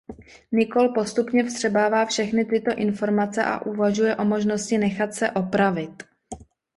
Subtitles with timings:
[0.51, 6.03] Nicole postupně vstřebává všechny tyto informace a uvažuje o možnosti nechat se „opravit“.